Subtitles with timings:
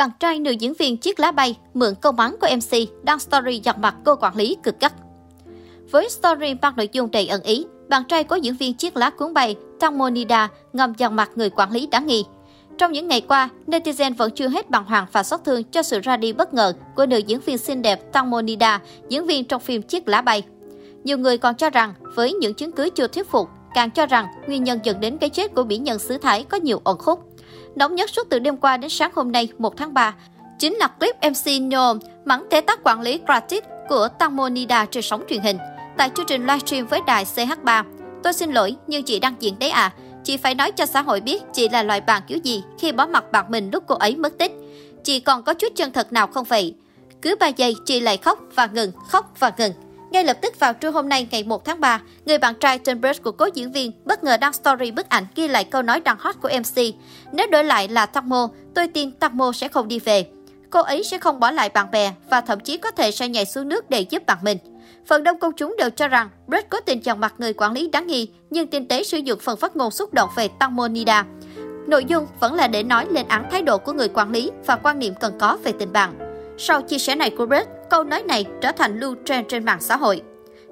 [0.00, 3.60] bạn trai nữ diễn viên chiếc lá bay mượn câu mắng của MC đăng story
[3.64, 4.92] giặt mặt cô quản lý cực gắt.
[5.90, 9.10] Với story mang nội dung đầy ẩn ý, bạn trai của diễn viên chiếc lá
[9.10, 12.24] cuốn bay Tăng Monida ngầm giọt mặt người quản lý đáng nghi.
[12.78, 16.00] Trong những ngày qua, netizen vẫn chưa hết bàng hoàng và xót thương cho sự
[16.00, 19.60] ra đi bất ngờ của nữ diễn viên xinh đẹp Tăng Monida, diễn viên trong
[19.60, 20.42] phim Chiếc lá bay.
[21.04, 24.26] Nhiều người còn cho rằng với những chứng cứ chưa thuyết phục, càng cho rằng
[24.46, 27.29] nguyên nhân dẫn đến cái chết của mỹ nhân xứ Thái có nhiều ẩn khúc.
[27.76, 30.14] Nóng nhất suốt từ đêm qua đến sáng hôm nay 1 tháng 3
[30.58, 35.02] chính là clip MC Nhôm mắng thế tác quản lý Gratis của Tăng Monida trên
[35.02, 35.58] sóng truyền hình.
[35.96, 37.84] Tại chương trình livestream với đài CH3,
[38.22, 39.92] tôi xin lỗi nhưng chị đang diễn đấy à.
[40.24, 43.06] Chị phải nói cho xã hội biết chị là loại bạn kiểu gì khi bỏ
[43.06, 44.52] mặt bạn mình lúc cô ấy mất tích.
[45.04, 46.74] Chị còn có chút chân thật nào không vậy?
[47.22, 49.72] Cứ 3 giây chị lại khóc và ngừng, khóc và ngừng.
[50.10, 53.00] Ngay lập tức vào trưa hôm nay ngày 1 tháng 3, người bạn trai trên
[53.00, 56.00] Brady của cố diễn viên bất ngờ đăng story bức ảnh ghi lại câu nói
[56.00, 56.82] đang hot của MC.
[57.32, 60.26] Nếu đổi lại là Takmo, tôi tin Takmo sẽ không đi về.
[60.70, 63.44] Cô ấy sẽ không bỏ lại bạn bè và thậm chí có thể sẽ nhảy
[63.44, 64.58] xuống nước để giúp bạn mình.
[65.06, 67.88] Phần đông công chúng đều cho rằng Brett có tình chồng mặt người quản lý
[67.88, 71.24] đáng nghi, nhưng tinh tế sử dụng phần phát ngôn xúc động về Takmo Nida.
[71.86, 74.76] Nội dung vẫn là để nói lên án thái độ của người quản lý và
[74.76, 76.29] quan niệm cần có về tình bạn.
[76.62, 79.80] Sau chia sẻ này của Brett, câu nói này trở thành lưu trend trên mạng
[79.80, 80.22] xã hội.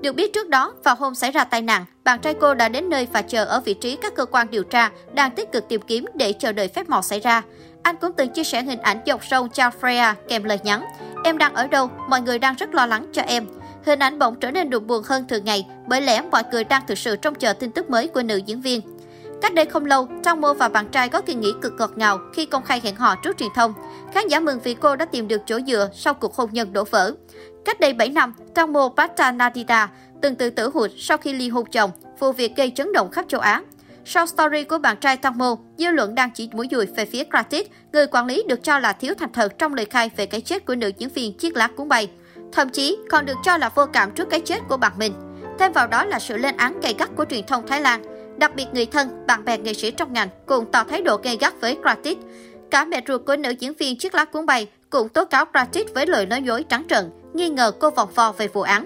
[0.00, 2.88] Được biết trước đó, vào hôm xảy ra tai nạn, bạn trai cô đã đến
[2.88, 5.80] nơi và chờ ở vị trí các cơ quan điều tra đang tích cực tìm
[5.80, 7.42] kiếm để chờ đợi phép màu xảy ra.
[7.82, 10.84] Anh cũng từng chia sẻ hình ảnh dọc sông cho Freya kèm lời nhắn.
[11.24, 11.90] Em đang ở đâu?
[12.08, 13.46] Mọi người đang rất lo lắng cho em.
[13.84, 16.86] Hình ảnh bỗng trở nên đục buồn hơn thường ngày bởi lẽ mọi người đang
[16.86, 18.80] thực sự trông chờ tin tức mới của nữ diễn viên.
[19.42, 22.18] Cách đây không lâu, Trang Mô và bạn trai có kỳ nghỉ cực ngọt ngào
[22.34, 23.74] khi công khai hẹn hò trước truyền thông.
[24.16, 26.84] Khán giả mừng vì cô đã tìm được chỗ dựa sau cuộc hôn nhân đổ
[26.84, 27.12] vỡ.
[27.64, 29.88] Cách đây 7 năm, Trang Patanadita
[30.22, 33.24] từng tự tử hụt sau khi ly hôn chồng, vụ việc gây chấn động khắp
[33.28, 33.62] châu Á.
[34.04, 35.38] Sau story của bạn trai Tăng
[35.78, 38.92] dư luận đang chỉ mũi dùi về phía Kratis, người quản lý được cho là
[38.92, 41.68] thiếu thành thật trong lời khai về cái chết của nữ diễn viên chiếc lá
[41.76, 42.10] cuốn bay.
[42.52, 45.12] Thậm chí còn được cho là vô cảm trước cái chết của bạn mình.
[45.58, 48.02] Thêm vào đó là sự lên án gay gắt của truyền thông Thái Lan.
[48.38, 51.36] Đặc biệt người thân, bạn bè nghệ sĩ trong ngành cùng tỏ thái độ gay
[51.40, 52.16] gắt với Kratis.
[52.70, 55.94] Cả mẹ ruột của nữ diễn viên chiếc lá cuốn bay cũng tố cáo Pratchett
[55.94, 58.84] với lời nói dối trắng trợn, nghi ngờ cô vòng vo về vụ án.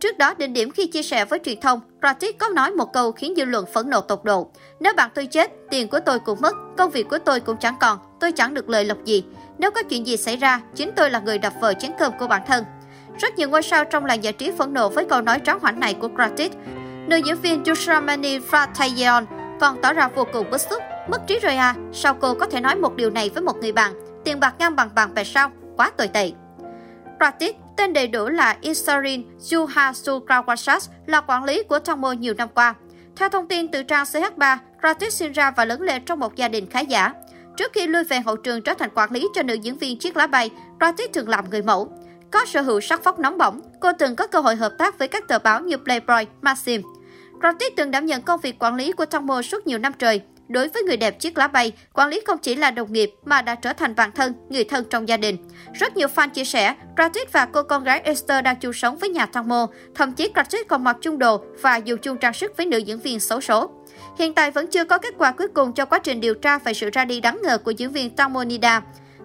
[0.00, 3.12] Trước đó, đỉnh điểm khi chia sẻ với truyền thông, Pratchett có nói một câu
[3.12, 4.50] khiến dư luận phẫn nộ tột độ.
[4.80, 7.76] Nếu bạn tôi chết, tiền của tôi cũng mất, công việc của tôi cũng chẳng
[7.80, 9.24] còn, tôi chẳng được lời lộc gì.
[9.58, 12.26] Nếu có chuyện gì xảy ra, chính tôi là người đập vỡ chén cơm của
[12.26, 12.64] bản thân.
[13.18, 15.80] Rất nhiều ngôi sao trong làng giải trí phẫn nộ với câu nói tráng hoảnh
[15.80, 16.52] này của Pratik.
[17.06, 19.24] Nữ diễn viên Yusramani Fratayon
[19.60, 20.82] còn tỏ ra vô cùng bức xúc.
[21.08, 23.72] Mất trí rồi à, sao cô có thể nói một điều này với một người
[23.72, 23.92] bạn?
[24.24, 25.50] Tiền bạc ngang bằng bằng về sao?
[25.76, 26.32] Quá tồi tệ.
[27.18, 32.74] Pratik Tên đầy đủ là Isarin Juhasukrawasas là quản lý của Tomo nhiều năm qua.
[33.16, 36.48] Theo thông tin từ trang CH3, Ratis sinh ra và lớn lên trong một gia
[36.48, 37.12] đình khá giả.
[37.56, 40.16] Trước khi lui về hậu trường trở thành quản lý cho nữ diễn viên chiếc
[40.16, 40.50] lá bay,
[40.80, 41.88] Ratis thường làm người mẫu.
[42.30, 45.08] Có sở hữu sắc phóc nóng bỏng, cô từng có cơ hội hợp tác với
[45.08, 46.82] các tờ báo như Playboy, Maxim.
[47.42, 50.22] Ratis từng đảm nhận công việc quản lý của Tomo suốt nhiều năm trời.
[50.48, 53.42] Đối với người đẹp chiếc lá bay, quản lý không chỉ là đồng nghiệp mà
[53.42, 55.36] đã trở thành bạn thân, người thân trong gia đình.
[55.74, 59.08] Rất nhiều fan chia sẻ, Pratit và cô con gái Esther đang chung sống với
[59.08, 59.66] nhà thăng mô.
[59.94, 62.98] Thậm chí Pratit còn mặc chung đồ và dùng chung trang sức với nữ diễn
[62.98, 63.70] viên xấu số.
[64.18, 66.74] Hiện tại vẫn chưa có kết quả cuối cùng cho quá trình điều tra về
[66.74, 68.82] sự ra đi đáng ngờ của diễn viên Tamonida.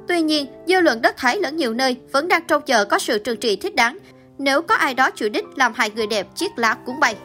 [0.07, 3.19] Tuy nhiên, dư luận đất Thái lẫn nhiều nơi vẫn đang trông chờ có sự
[3.19, 3.97] trừng trị thích đáng
[4.39, 7.15] nếu có ai đó chủ đích làm hại người đẹp chiếc lá cuốn bay.